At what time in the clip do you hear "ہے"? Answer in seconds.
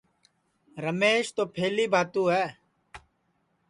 2.33-2.45